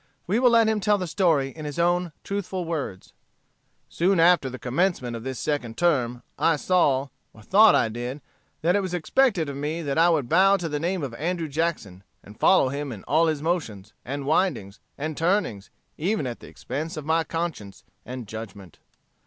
We 0.25 0.39
will 0.39 0.49
let 0.49 0.67
him 0.67 0.79
tell 0.79 0.97
the 0.97 1.05
story 1.05 1.49
in 1.49 1.63
his 1.65 1.77
own 1.77 2.11
truthful 2.23 2.65
words: 2.65 3.13
"Soon 3.87 4.19
after 4.19 4.49
the 4.49 4.57
commencement 4.57 5.15
of 5.15 5.23
this 5.23 5.37
second 5.37 5.77
term, 5.77 6.23
I 6.39 6.55
saw, 6.55 7.09
or 7.35 7.43
thought 7.43 7.75
I 7.75 7.87
did, 7.87 8.19
that 8.63 8.75
it 8.75 8.81
was 8.81 8.95
expected 8.95 9.47
of 9.47 9.55
me 9.57 9.83
that 9.83 9.99
I 9.99 10.09
would 10.09 10.27
bow 10.27 10.57
to 10.57 10.67
the 10.67 10.79
name 10.79 11.03
of 11.03 11.13
Andrew 11.13 11.47
Jackson, 11.47 12.03
and 12.23 12.39
follow 12.39 12.69
him 12.69 12.91
in 12.91 13.03
all 13.03 13.27
his 13.27 13.43
motions, 13.43 13.93
and 14.03 14.25
windings, 14.25 14.79
and 14.97 15.15
turnings, 15.15 15.69
even 15.99 16.25
at 16.25 16.39
the 16.39 16.47
expense 16.47 16.97
of 16.97 17.05
my 17.05 17.23
conscience 17.23 17.83
and 18.03 18.27
judgment. 18.27 18.79